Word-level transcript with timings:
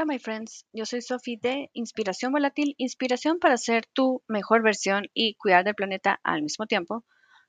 Hola, 0.00 0.14
my 0.14 0.18
friends. 0.18 0.64
Yo 0.72 0.86
soy 0.86 1.02
Sophie 1.02 1.38
de 1.42 1.68
Inspiración 1.74 2.32
Volátil, 2.32 2.74
inspiración 2.78 3.38
para 3.38 3.58
ser 3.58 3.84
tu 3.92 4.22
mejor 4.28 4.62
versión 4.62 5.04
y 5.12 5.34
cuidar 5.34 5.62
del 5.62 5.74
planeta 5.74 6.18
al 6.24 6.40
mismo 6.40 6.64
tiempo. 6.64 7.04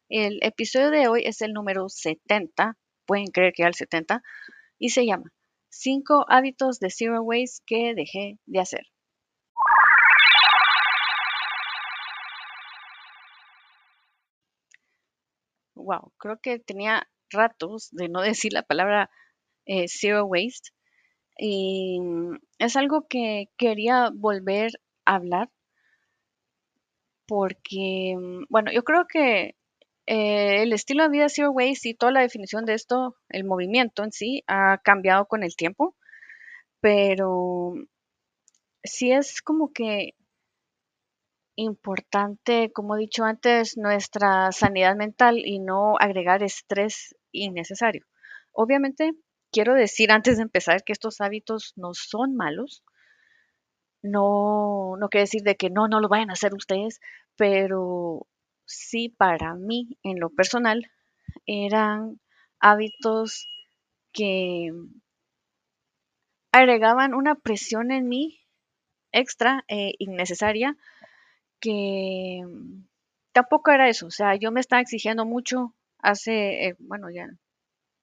El 0.10 0.38
episodio 0.44 0.92
de 0.92 1.08
hoy 1.08 1.24
es 1.26 1.42
el 1.42 1.54
número 1.54 1.88
70, 1.88 2.78
pueden 3.06 3.28
creer 3.28 3.54
que 3.54 3.62
era 3.62 3.70
el 3.70 3.76
70, 3.76 4.22
y 4.78 4.90
se 4.90 5.06
llama 5.06 5.32
5 5.70 6.26
hábitos 6.28 6.82
de 6.82 6.90
Zero 6.90 7.22
Waste 7.22 7.64
que 7.66 7.94
dejé 7.96 8.38
de 8.46 8.60
hacer. 8.60 8.86
Wow, 15.76 16.12
creo 16.18 16.38
que 16.42 16.60
tenía 16.60 17.08
ratos 17.30 17.88
de 17.94 18.10
no 18.10 18.20
decir 18.22 18.52
la 18.52 18.64
palabra 18.64 19.10
eh, 19.66 19.86
Zero 19.88 20.26
Waste 20.26 20.72
y 21.44 22.00
es 22.60 22.76
algo 22.76 23.08
que 23.10 23.48
quería 23.58 24.12
volver 24.14 24.74
a 25.06 25.16
hablar 25.16 25.50
porque, 27.28 28.16
bueno, 28.50 28.72
yo 28.72 28.84
creo 28.84 29.08
que 29.08 29.56
eh, 30.06 30.62
el 30.62 30.72
estilo 30.72 31.04
de 31.04 31.10
vida 31.10 31.30
Zero 31.30 31.52
Waste 31.52 31.90
y 31.90 31.94
toda 31.96 32.12
la 32.12 32.22
definición 32.22 32.66
de 32.66 32.76
esto, 32.76 33.16
el 33.30 33.44
movimiento 33.46 34.04
en 34.04 34.12
sí, 34.12 34.44
ha 34.46 34.78
cambiado 34.84 35.26
con 35.26 35.42
el 35.42 35.56
tiempo, 35.56 35.96
pero 36.80 37.74
sí 38.84 39.12
es 39.12 39.42
como 39.42 39.74
que 39.74 40.14
importante, 41.56 42.72
como 42.72 42.96
he 42.96 43.00
dicho 43.00 43.24
antes, 43.24 43.78
nuestra 43.78 44.52
sanidad 44.52 44.96
mental 44.96 45.40
y 45.44 45.58
no 45.58 45.96
agregar 46.00 46.44
estrés 46.44 47.16
innecesario. 47.32 48.06
Obviamente, 48.52 49.14
quiero 49.52 49.74
decir 49.74 50.12
antes 50.12 50.38
de 50.38 50.44
empezar 50.44 50.84
que 50.84 50.94
estos 50.94 51.22
hábitos 51.22 51.74
no 51.76 51.94
son 51.94 52.36
malos. 52.36 52.84
No, 54.04 54.96
no 54.98 55.10
quiere 55.10 55.24
decir 55.24 55.44
de 55.44 55.56
que 55.56 55.70
no, 55.70 55.88
no 55.88 56.00
lo 56.00 56.10
vayan 56.10 56.30
a 56.32 56.34
hacer 56.34 56.54
ustedes, 56.56 57.00
pero 57.36 58.28
sí 58.66 59.10
para 59.10 59.54
mí, 59.56 59.98
en 60.04 60.20
lo 60.20 60.30
personal, 60.32 60.90
eran 61.46 62.20
hábitos 62.60 63.48
que 64.12 64.72
agregaban 66.52 67.14
una 67.14 67.36
presión 67.36 67.92
en 67.92 68.08
mí 68.08 68.40
extra 69.12 69.64
e 69.68 69.94
innecesaria 70.00 70.78
que 71.60 72.44
tampoco 73.34 73.72
era 73.72 73.90
eso. 73.90 74.08
O 74.08 74.12
sea, 74.12 74.36
yo 74.36 74.52
me 74.52 74.60
estaba 74.60 74.82
exigiendo 74.82 75.26
mucho 75.26 75.76
hace, 76.00 76.68
eh, 76.68 76.76
bueno, 76.80 77.10
ya 77.10 77.28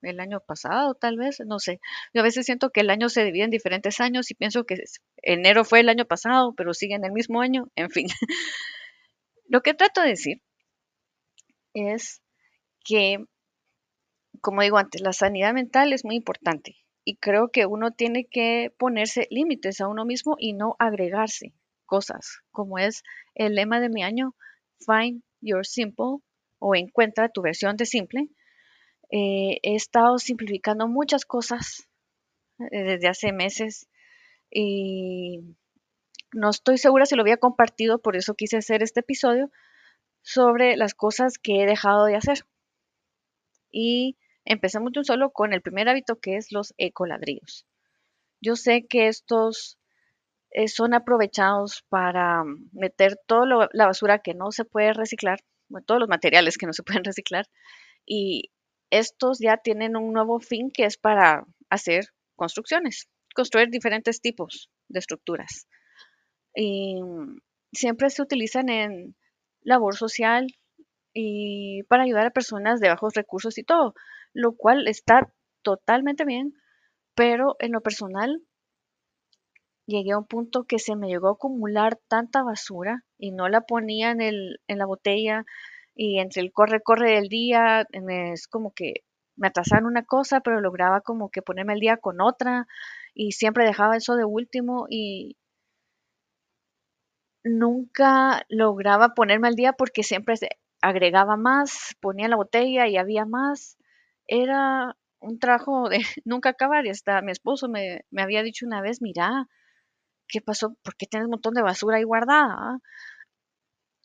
el 0.02 0.20
año 0.20 0.40
pasado, 0.40 0.94
tal 0.94 1.16
vez, 1.16 1.40
no 1.46 1.58
sé. 1.58 1.80
Yo 2.14 2.20
a 2.20 2.24
veces 2.24 2.46
siento 2.46 2.70
que 2.70 2.80
el 2.80 2.90
año 2.90 3.08
se 3.08 3.24
divide 3.24 3.44
en 3.44 3.50
diferentes 3.50 4.00
años 4.00 4.30
y 4.30 4.34
pienso 4.34 4.64
que 4.64 4.76
enero 5.22 5.64
fue 5.64 5.80
el 5.80 5.88
año 5.88 6.04
pasado, 6.04 6.54
pero 6.56 6.74
sigue 6.74 6.94
en 6.94 7.04
el 7.04 7.12
mismo 7.12 7.40
año, 7.40 7.70
en 7.76 7.90
fin. 7.90 8.06
Lo 9.46 9.62
que 9.62 9.74
trato 9.74 10.02
de 10.02 10.08
decir 10.08 10.42
es 11.74 12.22
que, 12.84 13.18
como 14.40 14.62
digo 14.62 14.78
antes, 14.78 15.00
la 15.00 15.12
sanidad 15.12 15.54
mental 15.54 15.92
es 15.92 16.04
muy 16.04 16.16
importante 16.16 16.76
y 17.04 17.16
creo 17.16 17.48
que 17.50 17.66
uno 17.66 17.92
tiene 17.92 18.26
que 18.26 18.72
ponerse 18.78 19.26
límites 19.30 19.80
a 19.80 19.88
uno 19.88 20.04
mismo 20.04 20.36
y 20.38 20.52
no 20.52 20.76
agregarse 20.78 21.54
cosas, 21.86 22.40
como 22.50 22.78
es 22.78 23.02
el 23.34 23.54
lema 23.54 23.80
de 23.80 23.88
mi 23.88 24.02
año, 24.02 24.34
Find 24.86 25.22
Your 25.40 25.66
Simple 25.66 26.18
o 26.58 26.74
encuentra 26.74 27.30
tu 27.30 27.42
versión 27.42 27.76
de 27.76 27.86
simple. 27.86 28.28
Eh, 29.10 29.58
he 29.62 29.74
estado 29.74 30.18
simplificando 30.18 30.86
muchas 30.86 31.24
cosas 31.24 31.88
eh, 32.58 32.82
desde 32.82 33.08
hace 33.08 33.32
meses 33.32 33.88
y 34.50 35.56
no 36.32 36.50
estoy 36.50 36.78
segura 36.78 37.06
si 37.06 37.14
lo 37.16 37.22
había 37.22 37.38
compartido, 37.38 38.00
por 38.00 38.16
eso 38.16 38.34
quise 38.34 38.58
hacer 38.58 38.82
este 38.82 39.00
episodio 39.00 39.50
sobre 40.22 40.76
las 40.76 40.94
cosas 40.94 41.38
que 41.38 41.62
he 41.62 41.66
dejado 41.66 42.04
de 42.04 42.16
hacer. 42.16 42.44
Y 43.70 44.18
empecemos 44.44 44.92
de 44.92 45.00
un 45.00 45.04
solo 45.04 45.30
con 45.30 45.52
el 45.52 45.62
primer 45.62 45.88
hábito 45.88 46.20
que 46.20 46.36
es 46.36 46.52
los 46.52 46.74
ecoladrillos. 46.76 47.66
Yo 48.40 48.56
sé 48.56 48.86
que 48.86 49.08
estos 49.08 49.78
eh, 50.50 50.68
son 50.68 50.94
aprovechados 50.94 51.84
para 51.88 52.44
meter 52.72 53.18
toda 53.26 53.68
la 53.72 53.86
basura 53.86 54.20
que 54.20 54.34
no 54.34 54.50
se 54.50 54.64
puede 54.64 54.92
reciclar, 54.92 55.40
todos 55.86 56.00
los 56.00 56.08
materiales 56.08 56.56
que 56.56 56.66
no 56.66 56.72
se 56.72 56.82
pueden 56.82 57.04
reciclar, 57.04 57.46
y 58.06 58.50
estos 58.90 59.38
ya 59.40 59.56
tienen 59.58 59.96
un 59.96 60.12
nuevo 60.12 60.40
fin 60.40 60.70
que 60.70 60.84
es 60.84 60.96
para 60.96 61.44
hacer 61.70 62.06
construcciones, 62.36 63.08
construir 63.34 63.68
diferentes 63.68 64.20
tipos 64.20 64.70
de 64.88 64.98
estructuras. 64.98 65.68
Y 66.54 67.00
siempre 67.72 68.10
se 68.10 68.22
utilizan 68.22 68.68
en 68.68 69.16
labor 69.62 69.96
social 69.96 70.46
y 71.12 71.82
para 71.84 72.04
ayudar 72.04 72.26
a 72.26 72.30
personas 72.30 72.80
de 72.80 72.88
bajos 72.88 73.14
recursos 73.14 73.58
y 73.58 73.64
todo, 73.64 73.94
lo 74.32 74.56
cual 74.56 74.88
está 74.88 75.32
totalmente 75.62 76.24
bien, 76.24 76.54
pero 77.14 77.56
en 77.58 77.72
lo 77.72 77.80
personal 77.80 78.42
llegué 79.86 80.12
a 80.12 80.18
un 80.18 80.26
punto 80.26 80.64
que 80.64 80.78
se 80.78 80.96
me 80.96 81.08
llegó 81.08 81.28
a 81.28 81.32
acumular 81.32 81.98
tanta 82.08 82.42
basura 82.42 83.04
y 83.18 83.32
no 83.32 83.48
la 83.48 83.62
ponía 83.62 84.10
en, 84.10 84.20
el, 84.20 84.60
en 84.68 84.78
la 84.78 84.86
botella 84.86 85.44
y 85.98 86.20
entre 86.20 86.42
el 86.42 86.52
corre, 86.52 86.80
corre 86.80 87.10
del 87.16 87.28
día, 87.28 87.84
es 88.08 88.46
como 88.46 88.72
que 88.72 89.02
me 89.36 89.48
atrasaban 89.48 89.84
una 89.84 90.04
cosa, 90.04 90.40
pero 90.40 90.60
lograba 90.60 91.00
como 91.00 91.28
que 91.28 91.42
ponerme 91.42 91.74
el 91.74 91.80
día 91.80 91.96
con 91.96 92.20
otra 92.20 92.68
y 93.14 93.32
siempre 93.32 93.64
dejaba 93.66 93.96
eso 93.96 94.14
de 94.16 94.24
último 94.24 94.86
y 94.88 95.36
nunca 97.44 98.44
lograba 98.48 99.14
ponerme 99.14 99.48
al 99.48 99.54
día 99.54 99.72
porque 99.72 100.02
siempre 100.02 100.34
agregaba 100.82 101.36
más, 101.36 101.96
ponía 102.00 102.28
la 102.28 102.36
botella 102.36 102.86
y 102.86 102.96
había 102.96 103.24
más. 103.24 103.76
Era 104.26 104.96
un 105.20 105.38
trabajo 105.38 105.88
de 105.88 105.98
nunca 106.24 106.50
acabar 106.50 106.86
y 106.86 106.90
hasta 106.90 107.22
mi 107.22 107.32
esposo 107.32 107.68
me, 107.68 108.02
me 108.10 108.22
había 108.22 108.42
dicho 108.42 108.66
una 108.66 108.80
vez, 108.82 109.02
mira, 109.02 109.46
¿qué 110.28 110.40
pasó? 110.42 110.76
¿Por 110.84 110.96
qué 110.96 111.06
tienes 111.06 111.26
un 111.26 111.32
montón 111.32 111.54
de 111.54 111.62
basura 111.62 111.98
ahí 111.98 112.04
guardada? 112.04 112.80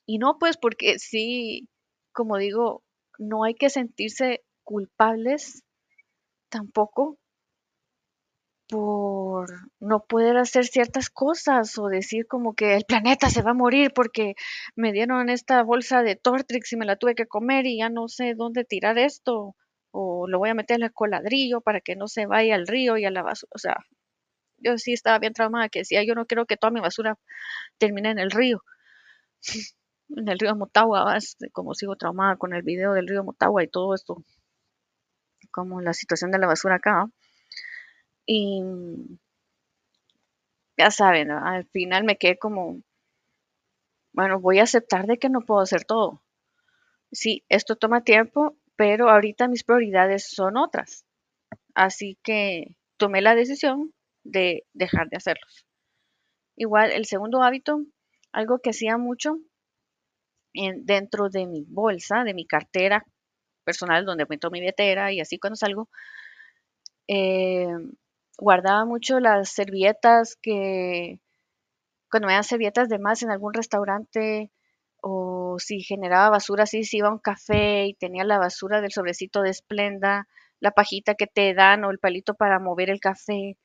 Y 0.06 0.18
no, 0.18 0.38
pues 0.40 0.58
porque 0.58 0.98
sí, 1.00 1.68
como 2.14 2.38
digo, 2.38 2.84
no 3.20 3.44
hay 3.44 3.56
que 3.56 3.70
sentirse 3.70 4.44
culpables 4.64 5.64
tampoco 6.50 7.18
por 8.68 9.50
no 9.80 10.04
poder 10.06 10.38
hacer 10.38 10.66
ciertas 10.66 11.10
cosas 11.10 11.78
o 11.78 11.88
decir 11.88 12.26
como 12.28 12.56
que 12.56 12.76
el 12.76 12.86
planeta 12.86 13.30
se 13.30 13.42
va 13.42 13.52
a 13.52 13.54
morir 13.54 13.92
porque 13.94 14.36
me 14.76 14.92
dieron 14.92 15.30
esta 15.30 15.62
bolsa 15.64 16.02
de 16.02 16.16
Tortrix 16.16 16.74
y 16.74 16.78
me 16.78 16.86
la 16.86 16.96
tuve 16.96 17.16
que 17.16 17.28
comer 17.28 17.66
y 17.66 17.78
ya 17.80 17.90
no 17.90 18.08
sé 18.08 18.34
dónde 18.36 18.64
tirar 18.66 18.98
esto 18.98 19.56
o 19.92 20.28
lo 20.28 20.40
voy 20.40 20.50
a 20.50 20.56
meter 20.56 20.78
en 20.78 20.84
el 20.84 20.94
coladrillo 20.94 21.62
para 21.62 21.82
que 21.82 21.96
no 21.96 22.08
se 22.08 22.26
vaya 22.26 22.56
al 22.56 22.68
río 22.68 22.98
y 22.98 23.06
a 23.06 23.12
la 23.12 23.22
basura. 23.22 23.50
O 23.54 23.60
sea, 23.60 23.78
yo 24.58 24.78
sí 24.78 24.94
estaba 24.94 25.20
bien 25.20 25.34
traumada 25.34 25.70
que 25.70 25.80
decía, 25.80 26.04
yo 26.04 26.16
no 26.16 26.26
quiero 26.26 26.46
que 26.46 26.58
toda 26.58 26.72
mi 26.72 26.80
basura 26.80 27.18
termine 27.78 28.12
en 28.12 28.20
el 28.20 28.32
río. 28.32 28.64
en 30.16 30.28
el 30.28 30.40
río 30.40 30.56
Motagua, 30.56 31.18
como 31.52 31.74
sigo 31.74 31.96
traumada 31.96 32.36
con 32.38 32.54
el 32.54 32.62
video 32.62 32.94
del 32.94 33.08
río 33.08 33.24
Motagua 33.24 33.64
y 33.64 33.68
todo 33.68 33.94
esto, 33.94 34.24
como 35.52 35.82
la 35.82 35.94
situación 35.94 36.32
de 36.32 36.40
la 36.40 36.48
basura 36.48 36.76
acá. 36.76 37.10
Y 38.26 38.62
ya 40.78 40.92
saben, 40.92 41.32
al 41.32 41.66
final 41.66 42.04
me 42.04 42.18
quedé 42.18 42.38
como, 42.38 42.82
bueno, 44.14 44.40
voy 44.40 44.60
a 44.60 44.64
aceptar 44.64 45.08
de 45.08 45.18
que 45.18 45.30
no 45.30 45.42
puedo 45.42 45.62
hacer 45.62 45.86
todo. 45.86 46.22
Sí, 47.12 47.44
esto 47.50 47.76
toma 47.76 48.04
tiempo, 48.04 48.58
pero 48.76 49.10
ahorita 49.10 49.48
mis 49.48 49.64
prioridades 49.64 50.30
son 50.30 50.58
otras. 50.58 51.06
Así 51.76 52.18
que 52.24 52.78
tomé 52.98 53.22
la 53.22 53.36
decisión 53.36 53.94
de 54.24 54.66
dejar 54.74 55.10
de 55.10 55.18
hacerlos. 55.18 55.66
Igual, 56.56 56.92
el 56.92 57.06
segundo 57.06 57.42
hábito, 57.42 57.82
algo 58.32 58.60
que 58.60 58.72
hacía 58.72 58.98
mucho 58.98 59.38
en, 60.54 60.86
dentro 60.86 61.30
de 61.30 61.48
mi 61.48 61.66
bolsa, 61.68 62.24
de 62.24 62.34
mi 62.34 62.46
cartera 62.46 63.06
personal, 63.64 64.06
donde 64.06 64.26
meto 64.30 64.52
mi 64.52 64.60
billetera 64.60 65.12
y 65.12 65.22
así 65.22 65.40
cuando 65.40 65.56
salgo, 65.56 65.90
eh, 67.08 67.68
guardaba 68.38 68.86
mucho 68.86 69.20
las 69.20 69.50
servilletas 69.50 70.38
que, 70.42 71.20
cuando 72.10 72.28
me 72.28 72.34
dan 72.34 72.44
servilletas 72.44 72.90
de 72.90 73.00
más 73.00 73.24
en 73.24 73.32
algún 73.32 73.54
restaurante 73.54 74.52
o 75.02 75.58
si 75.60 75.82
generaba 75.82 76.30
basura, 76.30 76.64
así 76.64 76.84
si 76.84 76.98
iba 76.98 77.10
a 77.10 77.12
un 77.12 77.20
café 77.20 77.86
y 77.88 77.94
tenía 77.96 78.24
la 78.24 78.38
basura 78.38 78.82
del 78.82 78.92
sobrecito 78.92 79.42
de 79.42 79.50
esplenda, 79.50 80.28
la 80.60 80.72
pajita 80.72 81.16
que 81.16 81.28
te 81.28 81.54
dan 81.54 81.84
o 81.84 81.92
el 81.92 82.00
palito 82.00 82.36
para 82.36 82.60
mover 82.60 82.90
el 82.90 83.00
café, 83.00 83.58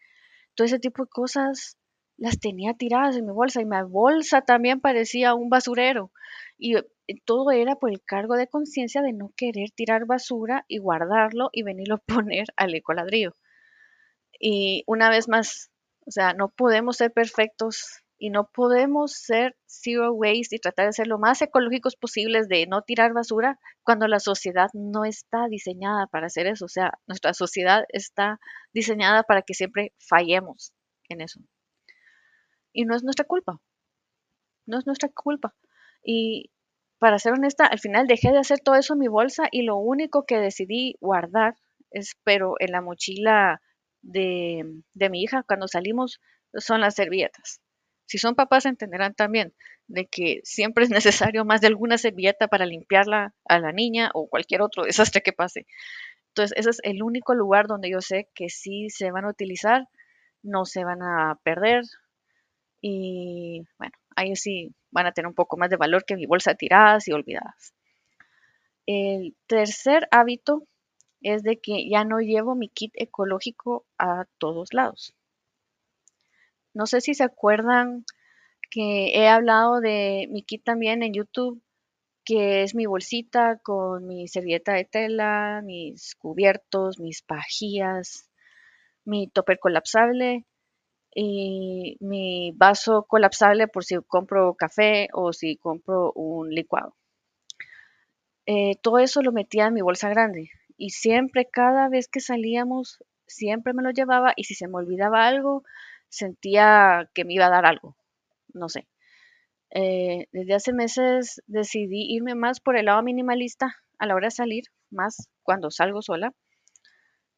todo 0.54 0.66
ese 0.66 0.80
tipo 0.80 1.04
de 1.04 1.10
cosas 1.10 1.76
las 2.18 2.40
tenía 2.40 2.74
tiradas 2.74 3.16
en 3.16 3.26
mi 3.26 3.32
bolsa 3.32 3.62
y 3.62 3.64
mi 3.64 3.80
bolsa 3.88 4.42
también 4.42 4.80
parecía 4.80 5.34
un 5.34 5.48
basurero. 5.48 6.12
Y 6.58 6.76
eh, 6.76 6.84
todo 7.24 7.52
era 7.52 7.76
por 7.76 7.90
el 7.90 8.02
cargo 8.04 8.34
de 8.36 8.48
conciencia 8.48 9.02
de 9.02 9.12
no 9.12 9.32
querer 9.36 9.70
tirar 9.70 10.04
basura 10.04 10.64
y 10.68 10.78
guardarlo 10.78 11.48
y 11.52 11.62
venirlo 11.62 11.96
a 11.96 11.98
poner 12.24 12.46
al 12.56 12.74
ecoladrillo. 12.74 13.34
Y 14.40 14.84
una 14.86 15.10
vez 15.10 15.28
más, 15.28 15.70
O 16.06 16.10
sea, 16.10 16.32
no 16.34 16.48
podemos 16.50 16.96
ser 16.96 17.12
perfectos 17.12 18.02
y 18.18 18.30
no 18.30 18.50
podemos 18.52 19.12
ser 19.12 19.56
zero 19.66 20.12
waste 20.12 20.56
y 20.56 20.58
tratar 20.58 20.86
de 20.86 20.92
ser 20.92 21.06
lo 21.06 21.18
más 21.18 21.40
ecológicos 21.42 21.96
posibles 21.96 22.48
de 22.48 22.66
no 22.66 22.82
tirar 22.82 23.12
basura 23.12 23.58
cuando 23.84 24.08
la 24.08 24.20
sociedad 24.20 24.68
no 24.74 25.04
está 25.04 25.48
diseñada 25.48 26.06
para 26.08 26.26
hacer 26.26 26.46
eso. 26.46 26.64
O 26.66 26.68
sea, 26.68 26.92
nuestra 27.06 27.34
sociedad 27.34 27.84
está 27.90 28.40
diseñada 28.72 29.22
para 29.22 29.42
que 29.42 29.54
siempre 29.54 29.92
fallemos 29.98 30.72
en 31.08 31.20
eso. 31.20 31.40
Y 32.72 32.84
no 32.84 32.94
es 32.96 33.02
nuestra 33.04 33.24
culpa. 33.24 33.60
No 34.66 34.78
es 34.78 34.86
nuestra 34.86 35.08
culpa. 35.08 35.54
Y 36.02 36.50
para 36.98 37.18
ser 37.18 37.32
honesta, 37.32 37.66
al 37.66 37.78
final 37.78 38.06
dejé 38.06 38.32
de 38.32 38.38
hacer 38.38 38.60
todo 38.60 38.74
eso 38.74 38.94
en 38.94 39.00
mi 39.00 39.08
bolsa 39.08 39.48
y 39.50 39.62
lo 39.62 39.76
único 39.76 40.24
que 40.26 40.38
decidí 40.38 40.96
guardar, 41.00 41.56
espero, 41.90 42.54
en 42.58 42.72
la 42.72 42.82
mochila 42.82 43.60
de, 44.02 44.64
de 44.94 45.10
mi 45.10 45.22
hija 45.22 45.42
cuando 45.42 45.68
salimos 45.68 46.20
son 46.54 46.80
las 46.80 46.94
servilletas 46.94 47.60
si 48.08 48.16
son 48.18 48.34
papás 48.34 48.64
entenderán 48.64 49.14
también 49.14 49.54
de 49.86 50.06
que 50.06 50.40
siempre 50.42 50.84
es 50.84 50.90
necesario 50.90 51.44
más 51.44 51.60
de 51.60 51.68
alguna 51.68 51.98
servilleta 51.98 52.48
para 52.48 52.66
limpiarla 52.66 53.34
a 53.44 53.58
la 53.60 53.72
niña 53.72 54.10
o 54.14 54.28
cualquier 54.28 54.62
otro 54.62 54.84
desastre 54.84 55.22
que 55.22 55.32
pase. 55.32 55.66
Entonces, 56.28 56.56
ese 56.58 56.70
es 56.70 56.80
el 56.82 57.02
único 57.02 57.34
lugar 57.34 57.66
donde 57.66 57.90
yo 57.90 58.00
sé 58.00 58.28
que 58.34 58.48
sí 58.48 58.88
se 58.90 59.10
van 59.10 59.26
a 59.26 59.30
utilizar, 59.30 59.88
no 60.42 60.64
se 60.64 60.84
van 60.84 61.02
a 61.02 61.38
perder 61.42 61.84
y 62.80 63.66
bueno, 63.78 63.92
ahí 64.16 64.36
sí 64.36 64.74
van 64.90 65.06
a 65.06 65.12
tener 65.12 65.26
un 65.26 65.34
poco 65.34 65.56
más 65.56 65.70
de 65.70 65.76
valor 65.76 66.04
que 66.04 66.16
mi 66.16 66.26
bolsa 66.26 66.54
tiradas 66.54 67.08
y 67.08 67.12
olvidadas. 67.12 67.74
El 68.86 69.36
tercer 69.46 70.08
hábito 70.10 70.66
es 71.20 71.42
de 71.42 71.60
que 71.60 71.88
ya 71.88 72.04
no 72.04 72.20
llevo 72.20 72.54
mi 72.54 72.68
kit 72.68 72.92
ecológico 72.94 73.84
a 73.98 74.26
todos 74.38 74.72
lados. 74.72 75.14
No 76.74 76.86
sé 76.86 77.00
si 77.00 77.14
se 77.14 77.24
acuerdan 77.24 78.04
que 78.70 79.08
he 79.14 79.28
hablado 79.28 79.80
de 79.80 80.28
mi 80.30 80.42
kit 80.42 80.62
también 80.64 81.02
en 81.02 81.12
YouTube, 81.12 81.60
que 82.24 82.62
es 82.62 82.74
mi 82.74 82.86
bolsita 82.86 83.58
con 83.62 84.06
mi 84.06 84.28
servilleta 84.28 84.74
de 84.74 84.84
tela, 84.84 85.62
mis 85.64 86.14
cubiertos, 86.14 87.00
mis 87.00 87.22
pajillas, 87.22 88.30
mi 89.04 89.28
topper 89.28 89.58
colapsable 89.58 90.44
y 91.20 91.96
mi 91.98 92.52
vaso 92.52 93.02
colapsable 93.08 93.66
por 93.66 93.84
si 93.84 93.96
compro 94.06 94.54
café 94.54 95.08
o 95.12 95.32
si 95.32 95.56
compro 95.56 96.12
un 96.12 96.48
licuado. 96.50 96.94
Eh, 98.46 98.76
todo 98.82 99.00
eso 99.00 99.20
lo 99.22 99.32
metía 99.32 99.66
en 99.66 99.74
mi 99.74 99.80
bolsa 99.80 100.08
grande 100.10 100.50
y 100.76 100.90
siempre, 100.90 101.48
cada 101.50 101.88
vez 101.88 102.06
que 102.06 102.20
salíamos, 102.20 103.02
siempre 103.26 103.72
me 103.74 103.82
lo 103.82 103.90
llevaba 103.90 104.32
y 104.36 104.44
si 104.44 104.54
se 104.54 104.68
me 104.68 104.76
olvidaba 104.76 105.26
algo, 105.26 105.64
sentía 106.08 107.10
que 107.14 107.24
me 107.24 107.34
iba 107.34 107.46
a 107.46 107.50
dar 107.50 107.66
algo, 107.66 107.96
no 108.54 108.68
sé. 108.68 108.86
Eh, 109.70 110.28
desde 110.30 110.54
hace 110.54 110.72
meses 110.72 111.42
decidí 111.48 112.14
irme 112.14 112.36
más 112.36 112.60
por 112.60 112.76
el 112.76 112.86
lado 112.86 113.02
minimalista 113.02 113.74
a 113.98 114.06
la 114.06 114.14
hora 114.14 114.28
de 114.28 114.30
salir, 114.30 114.64
más 114.90 115.28
cuando 115.42 115.72
salgo 115.72 116.00
sola. 116.00 116.32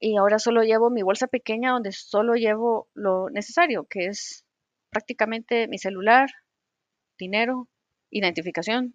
Y 0.01 0.17
ahora 0.17 0.39
solo 0.39 0.63
llevo 0.63 0.89
mi 0.91 1.03
bolsa 1.03 1.27
pequeña 1.27 1.73
donde 1.73 1.93
solo 1.93 2.35
llevo 2.35 2.89
lo 2.95 3.29
necesario, 3.29 3.85
que 3.85 4.07
es 4.07 4.47
prácticamente 4.91 5.69
mi 5.69 5.79
celular, 5.79 6.31
dinero, 7.19 7.69
identificación 8.11 8.95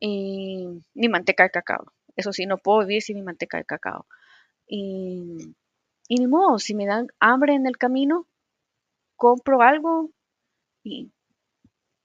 y 0.00 0.82
mi 0.94 1.08
manteca 1.08 1.44
de 1.44 1.50
cacao. 1.50 1.92
Eso 2.16 2.32
sí, 2.32 2.46
no 2.46 2.56
puedo 2.56 2.80
vivir 2.80 3.02
sin 3.02 3.16
mi 3.16 3.22
manteca 3.22 3.58
de 3.58 3.66
cacao. 3.66 4.06
Y, 4.66 5.54
y 6.08 6.16
ni 6.16 6.26
modo, 6.26 6.58
si 6.58 6.74
me 6.74 6.86
dan 6.86 7.08
hambre 7.20 7.54
en 7.54 7.66
el 7.66 7.76
camino, 7.76 8.26
compro 9.16 9.60
algo 9.60 10.10
y 10.82 11.12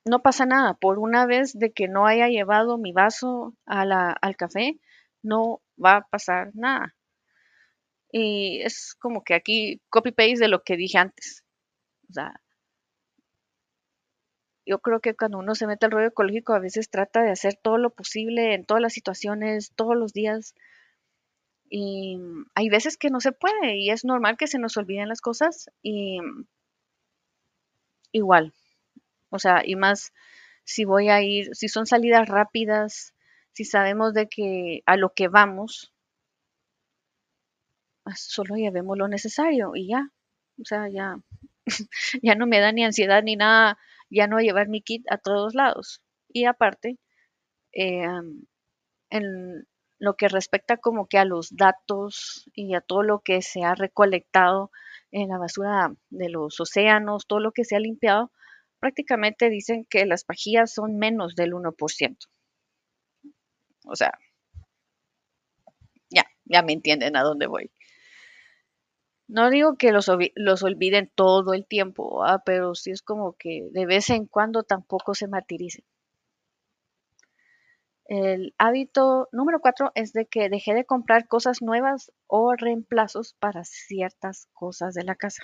no 0.06 0.22
pasa 0.22 0.46
nada. 0.46 0.74
Por 0.74 1.00
una 1.00 1.26
vez 1.26 1.58
de 1.58 1.72
que 1.72 1.88
no 1.88 2.08
haya 2.08 2.28
llevado 2.28 2.78
mi 2.78 2.92
vaso 2.92 3.56
a 3.66 3.86
la, 3.86 4.12
al 4.12 4.36
café, 4.36 4.80
no 5.24 5.62
va 5.84 5.98
a 5.98 6.08
pasar 6.08 6.52
nada. 6.54 6.94
Y 8.12 8.62
es 8.62 8.96
como 9.00 9.24
que 9.24 9.34
aquí 9.34 9.82
copy-paste 9.90 10.40
de 10.40 10.48
lo 10.48 10.64
que 10.64 10.78
dije 10.78 10.98
antes. 10.98 11.44
O 12.10 12.14
sea, 12.14 12.42
yo 14.66 14.80
creo 14.80 15.00
que 15.00 15.16
cuando 15.16 15.40
uno 15.40 15.56
se 15.56 15.68
mete 15.68 15.86
al 15.86 15.92
rollo 15.92 16.08
ecológico 16.08 16.54
a 16.54 16.60
veces 16.60 16.90
trata 16.90 17.24
de 17.24 17.32
hacer 17.32 17.56
todo 17.62 17.78
lo 17.78 17.90
posible 17.90 18.54
en 18.54 18.66
todas 18.66 18.82
las 18.82 18.94
situaciones, 18.94 19.74
todos 19.76 19.96
los 19.96 20.14
días. 20.14 20.56
Y 21.70 22.20
hay 22.54 22.70
veces 22.70 22.98
que 22.98 23.10
no 23.10 23.22
se 23.22 23.32
puede 23.32 23.78
y 23.78 23.92
es 23.92 24.04
normal 24.04 24.38
que 24.38 24.48
se 24.48 24.60
nos 24.60 24.78
olviden 24.78 25.10
las 25.10 25.22
cosas 25.22 25.70
y 25.82 26.20
igual. 28.12 28.54
O 29.30 29.40
sea, 29.40 29.62
y 29.66 29.76
más 29.76 30.14
si 30.64 30.86
voy 30.86 31.10
a 31.10 31.22
ir, 31.22 31.56
si 31.56 31.68
son 31.70 31.86
salidas 31.86 32.28
rápidas, 32.28 33.14
si 33.54 33.66
sabemos 33.66 34.14
de 34.14 34.28
que 34.28 34.82
a 34.86 34.98
lo 34.98 35.14
que 35.14 35.28
vamos, 35.28 35.94
solo 38.16 38.56
llevemos 38.56 38.98
lo 38.98 39.08
necesario 39.08 39.72
y 39.76 39.90
ya. 39.90 40.10
O 40.60 40.66
sea, 40.66 40.90
ya, 40.90 41.18
ya 42.24 42.36
no 42.36 42.48
me 42.48 42.60
da 42.60 42.72
ni 42.72 42.84
ansiedad 42.84 43.24
ni 43.24 43.36
nada, 43.36 43.78
ya 44.10 44.28
no 44.28 44.40
llevar 44.40 44.68
mi 44.70 44.82
kit 44.82 45.06
a 45.10 45.18
todos 45.18 45.56
lados. 45.56 46.02
Y 46.30 46.46
aparte, 46.46 46.98
eh, 47.74 48.06
en 49.10 49.68
lo 50.00 50.16
que 50.16 50.28
respecta 50.28 50.78
como 50.78 51.08
que 51.08 51.20
a 51.20 51.26
los 51.26 51.56
datos 51.56 52.50
y 52.56 52.74
a 52.74 52.82
todo 52.82 53.04
lo 53.04 53.20
que 53.20 53.42
se 53.44 53.64
ha 53.64 53.76
recolectado 53.76 54.72
en 55.12 55.30
la 55.30 55.38
basura 55.38 55.94
de 56.10 56.30
los 56.30 56.60
océanos, 56.60 57.28
todo 57.28 57.40
lo 57.40 57.52
que 57.52 57.66
se 57.66 57.76
ha 57.76 57.80
limpiado, 57.80 58.32
prácticamente 58.80 59.50
dicen 59.50 59.86
que 59.90 60.06
las 60.06 60.24
pajillas 60.24 60.74
son 60.74 60.98
menos 60.98 61.36
del 61.36 61.54
1%. 61.54 62.18
O 63.86 63.96
sea, 63.96 64.18
ya, 66.10 66.24
ya 66.46 66.64
me 66.64 66.74
entienden 66.74 67.16
a 67.16 67.22
dónde 67.22 67.48
voy. 67.48 67.72
No 69.32 69.50
digo 69.50 69.78
que 69.78 69.94
los, 69.94 70.12
los 70.36 70.62
olviden 70.62 71.10
todo 71.16 71.54
el 71.54 71.66
tiempo, 71.66 72.22
pero 72.46 72.76
sí 72.76 72.92
es 72.92 73.02
como 73.02 73.32
que 73.38 73.70
de 73.72 73.86
vez 73.86 74.10
en 74.10 74.26
cuando 74.26 74.64
tampoco 74.64 75.16
se 75.16 75.30
martiricen. 75.30 75.86
El 78.08 78.54
hábito 78.58 79.30
número 79.32 79.62
cuatro 79.62 79.94
es 79.96 80.12
de 80.12 80.26
que 80.26 80.50
dejé 80.50 80.74
de 80.74 80.84
comprar 80.84 81.30
cosas 81.30 81.62
nuevas 81.62 82.12
o 82.28 82.56
reemplazos 82.56 83.34
para 83.40 83.64
ciertas 83.64 84.50
cosas 84.52 84.94
de 84.96 85.06
la 85.06 85.16
casa. 85.16 85.44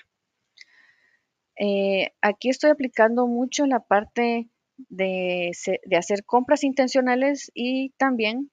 Eh, 1.57 2.11
aquí 2.21 2.49
estoy 2.49 2.71
aplicando 2.71 3.25
mucho 3.25 3.65
la 3.67 3.79
parte 3.79 4.49
de, 4.89 5.51
hacer 5.97 6.25
compras 6.25 6.65
intencionales 6.65 7.51
y 7.53 7.91
también 7.91 8.51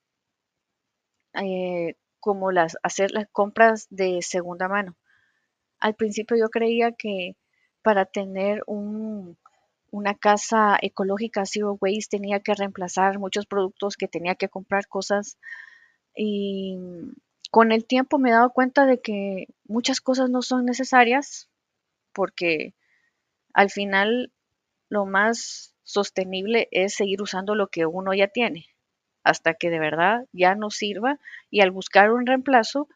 eh, 1.42 1.96
como 2.20 2.52
las 2.52 2.76
hacer 2.84 3.10
las 3.10 3.26
compras 3.32 3.88
de 3.90 4.22
segunda 4.22 4.68
mano. 4.68 4.96
Al 5.84 5.94
principio 5.94 6.34
yo 6.38 6.48
creía 6.48 6.92
que 6.92 7.36
para 7.82 8.06
tener 8.06 8.62
un, 8.66 9.36
una 9.90 10.14
casa 10.14 10.78
ecológica 10.80 11.44
zero 11.44 11.76
waste 11.78 12.16
tenía 12.16 12.40
que 12.40 12.54
reemplazar 12.54 13.18
muchos 13.18 13.44
productos, 13.44 13.98
que 13.98 14.08
tenía 14.08 14.34
que 14.34 14.48
comprar 14.48 14.88
cosas. 14.88 15.36
Y 16.16 16.78
con 17.50 17.70
el 17.70 17.84
tiempo 17.84 18.18
me 18.18 18.30
he 18.30 18.32
dado 18.32 18.48
cuenta 18.48 18.86
de 18.86 19.02
que 19.02 19.48
muchas 19.66 20.00
cosas 20.00 20.30
no 20.30 20.40
son 20.40 20.64
necesarias 20.64 21.50
porque 22.14 22.72
al 23.52 23.68
final 23.68 24.32
lo 24.88 25.04
más 25.04 25.74
sostenible 25.82 26.66
es 26.70 26.94
seguir 26.94 27.20
usando 27.20 27.54
lo 27.54 27.66
que 27.68 27.84
uno 27.84 28.14
ya 28.14 28.28
tiene 28.28 28.68
hasta 29.22 29.52
que 29.52 29.68
de 29.68 29.80
verdad 29.80 30.24
ya 30.32 30.54
no 30.54 30.70
sirva. 30.70 31.18
Y 31.50 31.60
al 31.60 31.72
buscar 31.72 32.10
un 32.10 32.24
reemplazo 32.24 32.88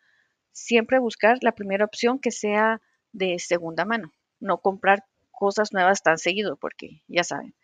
siempre 0.53 0.99
buscar 0.99 1.39
la 1.43 1.53
primera 1.53 1.85
opción 1.85 2.19
que 2.19 2.31
sea 2.31 2.81
de 3.13 3.39
segunda 3.39 3.85
mano, 3.85 4.13
no 4.41 4.59
comprar 4.59 5.05
cosas 5.31 5.73
nuevas 5.73 6.03
tan 6.03 6.19
seguido, 6.19 6.57
porque 6.57 7.03
ya 7.09 7.25
saben, 7.25 7.55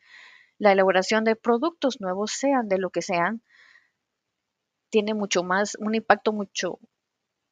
la 0.59 0.73
elaboración 0.73 1.25
de 1.25 1.37
productos 1.37 2.01
nuevos, 2.01 2.33
sean 2.33 2.69
de 2.69 2.79
lo 2.79 2.91
que 2.91 3.03
sean, 3.03 3.43
tiene 4.91 5.15
mucho 5.15 5.43
más, 5.43 5.77
un 5.81 5.95
impacto 5.95 6.33
mucho 6.33 6.79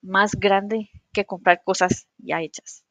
más 0.01 0.33
grande 0.37 0.91
que 1.12 1.25
comprar 1.25 1.62
cosas 1.65 2.07
ya 2.19 2.41
hechas. 2.41 2.85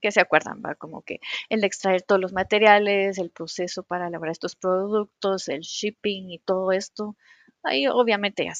Que 0.00 0.10
se 0.10 0.20
acuerdan, 0.20 0.62
va 0.64 0.74
como 0.74 1.02
que 1.02 1.20
el 1.50 1.64
extraer 1.64 2.02
todos 2.02 2.20
los 2.20 2.32
materiales, 2.32 3.18
el 3.18 3.30
proceso 3.30 3.82
para 3.82 4.08
elaborar 4.08 4.32
estos 4.32 4.56
productos, 4.56 5.48
el 5.48 5.60
shipping 5.60 6.30
y 6.30 6.38
todo 6.38 6.72
esto, 6.72 7.16
ahí 7.62 7.86
obviamente 7.86 8.44
ya, 8.44 8.54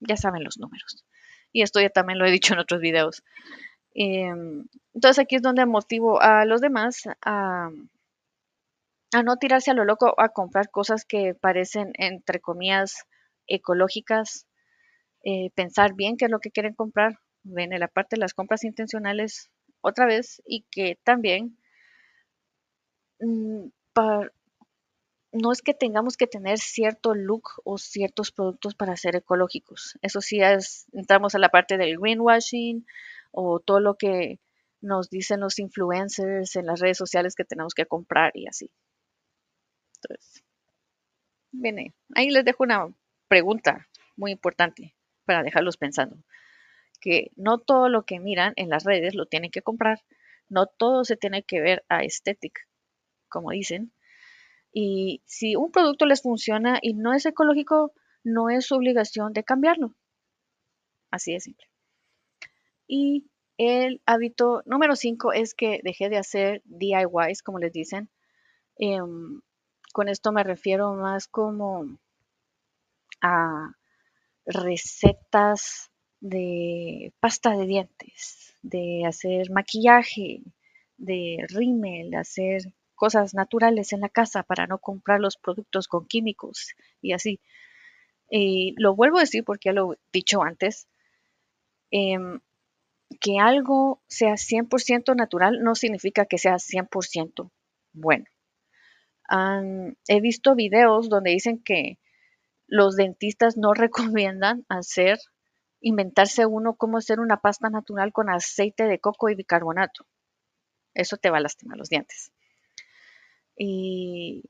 ya 0.00 0.16
saben 0.16 0.42
los 0.42 0.58
números. 0.58 1.04
Y 1.52 1.62
esto 1.62 1.80
ya 1.80 1.90
también 1.90 2.18
lo 2.18 2.26
he 2.26 2.30
dicho 2.30 2.54
en 2.54 2.60
otros 2.60 2.80
videos. 2.80 3.22
Em, 3.94 4.66
entonces 4.94 5.18
aquí 5.18 5.36
es 5.36 5.42
donde 5.42 5.66
motivo 5.66 6.20
a 6.22 6.44
los 6.44 6.60
demás 6.60 7.08
a, 7.22 7.70
no 9.24 9.36
tirarse 9.36 9.70
a 9.72 9.74
lo 9.74 9.84
loco 9.84 10.14
a 10.18 10.28
comprar 10.28 10.70
cosas 10.70 11.04
que 11.04 11.34
parecen, 11.34 11.92
entre 11.94 12.40
comillas, 12.40 13.04
ecológicas, 13.48 14.46
eh, 15.24 15.50
pensar 15.54 15.94
bien 15.94 16.16
qué 16.16 16.26
es 16.26 16.30
lo 16.30 16.38
que 16.38 16.52
quieren 16.52 16.74
comprar. 16.74 17.18
Ven, 17.42 17.72
en 17.72 17.80
la 17.80 17.88
parte 17.88 18.16
de 18.16 18.20
las 18.20 18.34
compras 18.34 18.64
intencionales 18.64 19.50
otra 19.80 20.06
vez 20.06 20.42
y 20.46 20.64
que 20.70 20.98
también 21.04 21.56
mm, 23.20 23.68
no 25.32 25.52
es 25.52 25.62
que 25.62 25.74
tengamos 25.74 26.16
que 26.16 26.26
tener 26.26 26.58
cierto 26.58 27.14
look 27.14 27.44
o 27.64 27.78
ciertos 27.78 28.32
productos 28.32 28.74
para 28.74 28.96
ser 28.96 29.16
ecológicos. 29.16 29.96
Eso 30.02 30.20
sí 30.20 30.40
es, 30.40 30.86
entramos 30.92 31.34
a 31.34 31.38
la 31.38 31.50
parte 31.50 31.78
del 31.78 31.98
greenwashing 31.98 32.86
o 33.32 33.60
todo 33.60 33.80
lo 33.80 33.96
que 33.96 34.40
nos 34.80 35.10
dicen 35.10 35.40
los 35.40 35.58
influencers 35.58 36.56
en 36.56 36.66
las 36.66 36.80
redes 36.80 36.98
sociales 36.98 37.34
que 37.34 37.44
tenemos 37.44 37.74
que 37.74 37.86
comprar 37.86 38.32
y 38.34 38.46
así. 38.48 38.70
Entonces, 39.96 40.42
ahí 42.14 42.30
les 42.30 42.44
dejo 42.44 42.64
una 42.64 42.88
pregunta 43.28 43.88
muy 44.16 44.32
importante 44.32 44.96
para 45.24 45.42
dejarlos 45.42 45.76
pensando. 45.76 46.16
Que 47.00 47.30
no 47.36 47.58
todo 47.58 47.88
lo 47.88 48.04
que 48.04 48.20
miran 48.20 48.52
en 48.56 48.68
las 48.68 48.84
redes 48.84 49.14
lo 49.14 49.26
tienen 49.26 49.50
que 49.50 49.62
comprar, 49.62 50.00
no 50.48 50.66
todo 50.66 51.04
se 51.04 51.16
tiene 51.16 51.42
que 51.42 51.60
ver 51.60 51.84
a 51.88 52.02
estética, 52.02 52.62
como 53.28 53.50
dicen. 53.50 53.92
Y 54.72 55.22
si 55.26 55.56
un 55.56 55.70
producto 55.72 56.06
les 56.06 56.22
funciona 56.22 56.78
y 56.80 56.94
no 56.94 57.12
es 57.12 57.26
ecológico, 57.26 57.92
no 58.22 58.50
es 58.50 58.66
su 58.66 58.76
obligación 58.76 59.32
de 59.32 59.44
cambiarlo. 59.44 59.94
Así 61.10 61.32
de 61.32 61.40
simple. 61.40 61.66
Y 62.86 63.30
el 63.56 64.00
hábito 64.06 64.62
número 64.66 64.96
5 64.96 65.32
es 65.32 65.54
que 65.54 65.80
dejé 65.82 66.08
de 66.08 66.18
hacer 66.18 66.62
DIYs, 66.64 67.42
como 67.42 67.58
les 67.58 67.72
dicen. 67.72 68.10
Em, 68.76 69.40
con 69.92 70.08
esto 70.08 70.32
me 70.32 70.44
refiero 70.44 70.94
más 70.94 71.28
como 71.28 71.98
a 73.20 73.74
recetas 74.46 75.90
de 76.20 77.12
pasta 77.20 77.56
de 77.56 77.66
dientes, 77.66 78.56
de 78.62 79.04
hacer 79.06 79.50
maquillaje, 79.50 80.42
de 80.96 81.44
rímel, 81.48 82.14
hacer 82.14 82.62
cosas 83.00 83.32
naturales 83.32 83.94
en 83.94 84.00
la 84.00 84.10
casa 84.10 84.42
para 84.42 84.66
no 84.66 84.78
comprar 84.78 85.20
los 85.20 85.38
productos 85.38 85.88
con 85.88 86.06
químicos 86.06 86.74
y 87.00 87.12
así. 87.14 87.40
Y 88.28 88.74
lo 88.76 88.94
vuelvo 88.94 89.16
a 89.16 89.22
decir 89.22 89.42
porque 89.42 89.70
ya 89.70 89.72
lo 89.72 89.94
he 89.94 89.98
dicho 90.12 90.42
antes. 90.42 90.86
Em, 91.90 92.40
que 93.20 93.38
algo 93.38 94.02
sea 94.06 94.36
100% 94.36 95.14
natural 95.14 95.62
no 95.62 95.74
significa 95.74 96.26
que 96.26 96.36
sea 96.38 96.58
100% 96.58 97.50
bueno. 97.92 98.26
he 100.08 100.20
visto 100.20 100.54
videos 100.54 101.08
donde 101.08 101.30
dicen 101.30 101.62
que 101.64 101.98
los 102.66 102.96
dentistas 102.96 103.56
no 103.56 103.72
recomiendan 103.84 104.66
hacer, 104.68 105.18
inventarse 105.80 106.44
uno 106.44 106.76
cómo 106.76 106.98
hacer 106.98 107.18
una 107.18 107.38
pasta 107.38 107.70
natural 107.70 108.12
con 108.12 108.28
aceite 108.28 108.84
de 108.84 108.98
coco 108.98 109.30
y 109.30 109.34
bicarbonato. 109.36 110.06
Eso 110.94 111.16
te 111.16 111.30
va 111.30 111.38
a 111.38 111.40
lastimar 111.40 111.78
los 111.78 111.88
dientes. 111.88 112.30
Y 113.62 114.44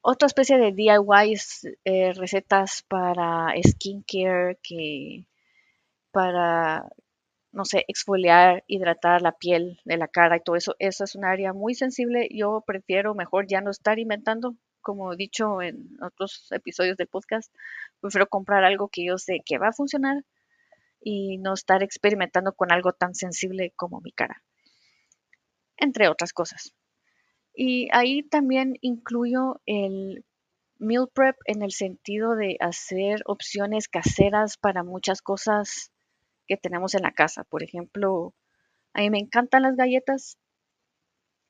otra 0.00 0.24
especie 0.24 0.56
de 0.56 0.72
DIYs, 0.72 1.68
eh, 1.84 2.14
recetas 2.14 2.82
para 2.88 3.52
skincare, 3.62 4.58
que 4.62 5.26
para 6.10 6.88
no 7.52 7.66
sé, 7.66 7.84
exfoliar, 7.88 8.64
hidratar 8.68 9.20
la 9.20 9.32
piel 9.32 9.80
de 9.84 9.98
la 9.98 10.08
cara 10.08 10.36
y 10.36 10.40
todo 10.40 10.56
eso. 10.56 10.76
Eso 10.78 11.04
es 11.04 11.14
un 11.14 11.26
área 11.26 11.52
muy 11.52 11.74
sensible. 11.74 12.28
Yo 12.30 12.64
prefiero 12.66 13.14
mejor 13.14 13.46
ya 13.46 13.60
no 13.60 13.70
estar 13.70 13.98
inventando, 13.98 14.56
como 14.80 15.12
he 15.12 15.16
dicho 15.16 15.60
en 15.60 16.02
otros 16.02 16.48
episodios 16.52 16.96
del 16.96 17.08
podcast. 17.08 17.52
Prefiero 18.00 18.28
comprar 18.28 18.64
algo 18.64 18.88
que 18.88 19.04
yo 19.04 19.18
sé 19.18 19.42
que 19.44 19.58
va 19.58 19.68
a 19.68 19.72
funcionar 19.72 20.24
y 21.02 21.36
no 21.36 21.52
estar 21.52 21.82
experimentando 21.82 22.52
con 22.52 22.72
algo 22.72 22.92
tan 22.92 23.14
sensible 23.14 23.74
como 23.76 24.00
mi 24.00 24.12
cara. 24.12 24.42
Entre 25.76 26.08
otras 26.08 26.32
cosas. 26.32 26.72
Y 27.60 27.88
ahí 27.90 28.22
también 28.22 28.74
incluyo 28.82 29.60
el 29.66 30.24
meal 30.78 31.08
prep 31.12 31.34
en 31.44 31.62
el 31.62 31.72
sentido 31.72 32.36
de 32.36 32.56
hacer 32.60 33.22
opciones 33.26 33.88
caseras 33.88 34.56
para 34.56 34.84
muchas 34.84 35.22
cosas 35.22 35.90
que 36.46 36.56
tenemos 36.56 36.94
en 36.94 37.02
la 37.02 37.10
casa. 37.10 37.42
Por 37.42 37.64
ejemplo, 37.64 38.32
a 38.92 39.00
mí 39.00 39.10
me 39.10 39.18
encantan 39.18 39.62
las 39.62 39.74
galletas. 39.74 40.38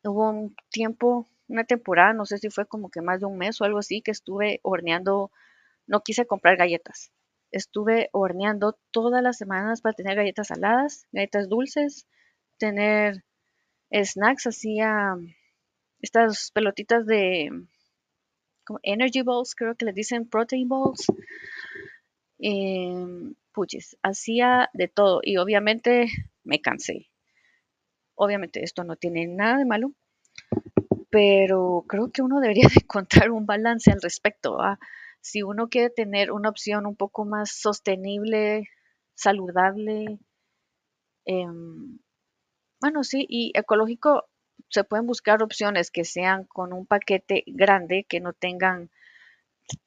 Hubo 0.02 0.30
un 0.30 0.56
tiempo, 0.70 1.28
una 1.46 1.64
temporada, 1.64 2.14
no 2.14 2.24
sé 2.24 2.38
si 2.38 2.48
fue 2.48 2.64
como 2.64 2.88
que 2.88 3.02
más 3.02 3.20
de 3.20 3.26
un 3.26 3.36
mes 3.36 3.60
o 3.60 3.64
algo 3.64 3.80
así, 3.80 4.00
que 4.00 4.12
estuve 4.12 4.60
horneando, 4.62 5.30
no 5.86 6.00
quise 6.00 6.24
comprar 6.24 6.56
galletas. 6.56 7.12
Estuve 7.50 8.08
horneando 8.12 8.78
todas 8.92 9.22
las 9.22 9.36
semanas 9.36 9.82
para 9.82 9.92
tener 9.92 10.16
galletas 10.16 10.46
saladas, 10.46 11.06
galletas 11.12 11.50
dulces, 11.50 12.06
tener 12.56 13.24
snacks, 13.92 14.46
hacía 14.46 15.14
estas 16.00 16.50
pelotitas 16.52 17.06
de 17.06 17.50
como 18.64 18.80
energy 18.82 19.22
balls, 19.22 19.54
creo 19.54 19.74
que 19.74 19.86
les 19.86 19.94
dicen 19.94 20.28
protein 20.28 20.68
balls. 20.68 21.06
Em, 22.38 23.34
hacía 24.02 24.70
de 24.72 24.88
todo 24.88 25.20
y 25.22 25.38
obviamente 25.38 26.08
me 26.44 26.60
cansé. 26.60 27.08
Obviamente 28.14 28.62
esto 28.62 28.84
no 28.84 28.96
tiene 28.96 29.26
nada 29.26 29.58
de 29.58 29.64
malo, 29.64 29.92
pero 31.10 31.84
creo 31.88 32.10
que 32.10 32.22
uno 32.22 32.40
debería 32.40 32.68
de 32.68 32.74
encontrar 32.84 33.30
un 33.30 33.46
balance 33.46 33.90
al 33.90 34.02
respecto. 34.02 34.58
Si 35.20 35.42
uno 35.42 35.68
quiere 35.68 35.90
tener 35.90 36.30
una 36.32 36.48
opción 36.48 36.86
un 36.86 36.96
poco 36.96 37.24
más 37.24 37.50
sostenible, 37.50 38.68
saludable, 39.14 40.18
em, 41.24 41.98
bueno, 42.80 43.02
sí, 43.02 43.26
y 43.28 43.52
ecológico, 43.54 44.28
se 44.68 44.84
pueden 44.84 45.06
buscar 45.06 45.42
opciones 45.42 45.90
que 45.90 46.04
sean 46.04 46.44
con 46.44 46.72
un 46.72 46.86
paquete 46.86 47.44
grande, 47.46 48.04
que 48.08 48.20
no 48.20 48.32
tengan 48.32 48.90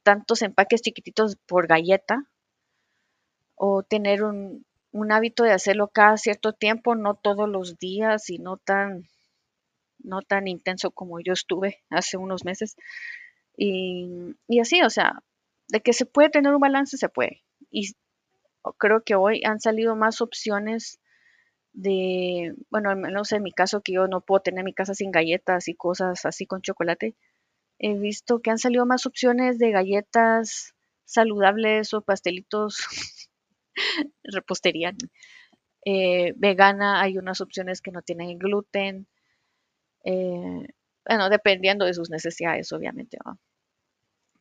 tantos 0.03 0.41
empaques 0.41 0.81
chiquititos 0.81 1.37
por 1.47 1.67
galleta, 1.67 2.27
o 3.55 3.83
tener 3.83 4.23
un, 4.23 4.65
hábito 5.11 5.43
de 5.43 5.51
hacerlo 5.51 5.89
cada 5.89 6.17
cierto 6.17 6.53
tiempo, 6.53 6.95
no 6.95 7.13
todos 7.13 7.47
los 7.47 7.77
días 7.77 8.29
y 8.31 8.39
no 8.39 8.57
tan, 8.57 9.07
no 9.99 10.21
tan 10.23 10.47
intenso 10.47 10.91
como 10.91 11.19
yo 11.19 11.33
estuve 11.33 11.83
hace 11.89 12.17
unos 12.17 12.43
meses. 12.43 12.75
Y, 13.55 14.35
así, 14.59 14.81
o 14.81 14.89
sea, 14.89 15.21
de 15.67 15.81
que 15.81 15.93
se 15.93 16.05
puede 16.05 16.29
tener 16.29 16.53
un 16.53 16.59
balance, 16.59 16.97
se 16.97 17.09
puede. 17.09 17.43
Y 17.69 17.93
creo 18.79 19.03
que 19.03 19.15
hoy 19.15 19.41
han 19.45 19.59
salido 19.59 19.95
más 19.95 20.21
opciones 20.21 20.99
de, 21.73 22.53
bueno, 22.69 22.89
al 22.89 22.97
menos 22.97 23.31
en 23.31 23.43
mi 23.43 23.51
caso, 23.51 23.81
que 23.81 23.93
yo 23.93 24.07
no 24.07 24.21
puedo 24.21 24.41
tener 24.41 24.63
mi 24.63 24.73
casa 24.73 24.93
sin 24.93 25.11
galletas 25.11 25.67
y 25.67 25.75
cosas 25.75 26.25
así 26.25 26.45
con 26.45 26.61
chocolate. 26.61 27.15
He 27.79 27.95
visto 27.95 28.41
que 28.41 28.51
han 28.51 28.57
salido 28.59 28.85
más 28.85 29.05
opciones 29.05 29.57
de 29.59 29.71
galletas 29.71 30.75
saludables 31.05 31.93
o 31.93 32.01
pastelitos 32.01 32.85
repostería 34.23 34.93
eh, 35.85 36.33
vegana, 36.35 37.01
hay 37.01 37.17
unas 37.17 37.41
opciones 37.41 37.81
que 37.81 37.91
no 37.91 38.01
tienen 38.01 38.37
gluten. 38.37 39.07
Eh, 40.03 40.67
bueno, 41.05 41.29
dependiendo 41.29 41.85
de 41.85 41.93
sus 41.93 42.09
necesidades, 42.09 42.71
obviamente. 42.71 43.17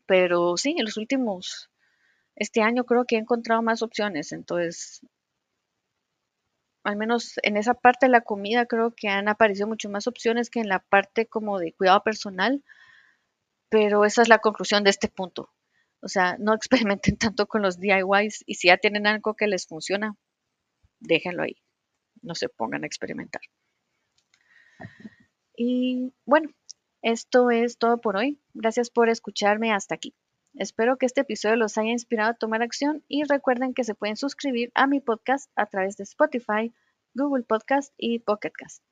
Pero 0.06 0.56
sí, 0.56 0.74
en 0.76 0.84
los 0.84 0.96
últimos, 0.96 1.70
este 2.36 2.62
año 2.62 2.84
creo 2.84 3.04
que 3.06 3.16
he 3.16 3.18
encontrado 3.18 3.62
más 3.62 3.82
opciones. 3.82 4.32
Entonces, 4.32 5.00
al 6.84 6.96
menos 6.96 7.34
en 7.42 7.56
esa 7.56 7.74
parte 7.74 8.06
de 8.06 8.12
la 8.12 8.22
comida 8.22 8.66
creo 8.66 8.94
que 8.94 9.08
han 9.08 9.28
aparecido 9.28 9.68
mucho 9.68 9.90
más 9.90 10.06
opciones 10.06 10.50
que 10.50 10.60
en 10.60 10.68
la 10.68 10.80
parte 10.80 11.26
como 11.26 11.58
de 11.58 11.72
cuidado 11.72 12.02
personal. 12.02 12.64
Pero 13.68 14.04
esa 14.04 14.22
es 14.22 14.28
la 14.28 14.38
conclusión 14.38 14.82
de 14.84 14.90
este 14.90 15.08
punto. 15.08 15.50
O 16.02 16.08
sea, 16.08 16.36
no 16.38 16.54
experimenten 16.54 17.16
tanto 17.18 17.46
con 17.46 17.62
los 17.62 17.78
DIYs 17.78 18.44
y 18.46 18.54
si 18.54 18.68
ya 18.68 18.78
tienen 18.78 19.06
algo 19.06 19.34
que 19.34 19.46
les 19.46 19.66
funciona, 19.66 20.16
déjenlo 21.00 21.42
ahí. 21.42 21.56
No 22.22 22.34
se 22.34 22.48
pongan 22.48 22.84
a 22.84 22.86
experimentar. 22.86 23.42
Y 25.56 26.12
bueno, 26.24 26.50
esto 27.02 27.50
es 27.50 27.78
todo 27.78 28.00
por 28.00 28.16
hoy. 28.16 28.40
Gracias 28.54 28.90
por 28.90 29.08
escucharme 29.08 29.72
hasta 29.72 29.94
aquí. 29.94 30.14
Espero 30.54 30.98
que 30.98 31.06
este 31.06 31.20
episodio 31.20 31.56
los 31.56 31.78
haya 31.78 31.92
inspirado 31.92 32.30
a 32.30 32.34
tomar 32.34 32.62
acción 32.62 33.04
y 33.08 33.24
recuerden 33.24 33.72
que 33.72 33.84
se 33.84 33.94
pueden 33.94 34.16
suscribir 34.16 34.72
a 34.74 34.86
mi 34.86 35.00
podcast 35.00 35.50
a 35.54 35.66
través 35.66 35.96
de 35.96 36.04
Spotify, 36.04 36.74
Google 37.14 37.44
Podcast 37.44 37.94
y 37.96 38.18
Pocket 38.18 38.52
Cast. 38.52 38.82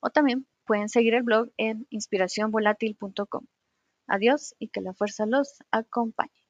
O 0.00 0.10
también 0.10 0.46
pueden 0.66 0.88
seguir 0.88 1.14
el 1.14 1.22
blog 1.22 1.50
en 1.56 1.86
inspiracionvolatil.com. 1.90 3.46
Adiós 4.06 4.54
y 4.58 4.68
que 4.68 4.80
la 4.80 4.92
fuerza 4.92 5.24
los 5.24 5.62
acompañe. 5.70 6.43